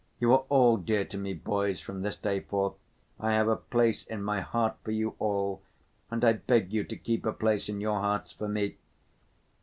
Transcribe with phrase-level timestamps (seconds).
[0.19, 2.73] You are all dear to me, boys, from this day forth,
[3.19, 5.61] I have a place in my heart for you all,
[6.09, 8.77] and I beg you to keep a place in your hearts for me!